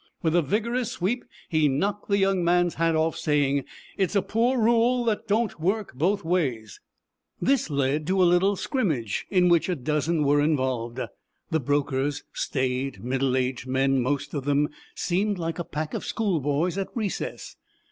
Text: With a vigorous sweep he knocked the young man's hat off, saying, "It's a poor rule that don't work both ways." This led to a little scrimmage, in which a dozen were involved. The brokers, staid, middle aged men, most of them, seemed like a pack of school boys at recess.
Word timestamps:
With 0.23 0.35
a 0.35 0.41
vigorous 0.41 0.91
sweep 0.91 1.25
he 1.47 1.67
knocked 1.67 2.07
the 2.09 2.17
young 2.17 2.43
man's 2.43 2.73
hat 2.73 2.95
off, 2.95 3.15
saying, 3.15 3.65
"It's 3.97 4.15
a 4.15 4.23
poor 4.23 4.57
rule 4.57 5.05
that 5.05 5.27
don't 5.27 5.59
work 5.59 5.93
both 5.93 6.25
ways." 6.25 6.79
This 7.39 7.69
led 7.69 8.07
to 8.07 8.19
a 8.19 8.25
little 8.25 8.55
scrimmage, 8.55 9.27
in 9.29 9.47
which 9.47 9.69
a 9.69 9.75
dozen 9.75 10.23
were 10.23 10.41
involved. 10.41 10.99
The 11.51 11.59
brokers, 11.59 12.23
staid, 12.33 13.03
middle 13.03 13.37
aged 13.37 13.67
men, 13.67 14.01
most 14.01 14.33
of 14.33 14.45
them, 14.45 14.69
seemed 14.95 15.37
like 15.37 15.59
a 15.59 15.63
pack 15.63 15.93
of 15.93 16.03
school 16.03 16.39
boys 16.39 16.79
at 16.79 16.87
recess. 16.95 17.55